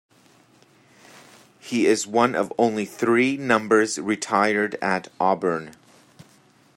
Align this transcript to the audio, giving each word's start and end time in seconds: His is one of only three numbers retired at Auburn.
His 1.59 1.85
is 1.99 2.07
one 2.07 2.33
of 2.33 2.51
only 2.57 2.85
three 2.87 3.37
numbers 3.37 3.99
retired 3.99 4.73
at 4.81 5.09
Auburn. 5.19 5.75